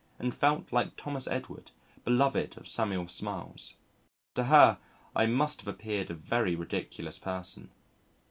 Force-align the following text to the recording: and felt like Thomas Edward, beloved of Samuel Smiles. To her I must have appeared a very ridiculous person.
and 0.17 0.33
felt 0.33 0.73
like 0.73 0.97
Thomas 0.97 1.27
Edward, 1.27 1.69
beloved 2.03 2.57
of 2.57 2.67
Samuel 2.67 3.07
Smiles. 3.07 3.75
To 4.33 4.45
her 4.45 4.79
I 5.15 5.27
must 5.27 5.61
have 5.61 5.67
appeared 5.67 6.09
a 6.09 6.15
very 6.15 6.55
ridiculous 6.55 7.19
person. 7.19 7.69